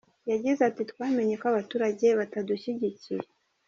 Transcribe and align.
Yagize 0.31 0.59
ati” 0.69 0.81
Twamenye 0.91 1.33
ko 1.41 1.45
abaturage 1.51 2.05
batadushyigikiye. 2.19 3.25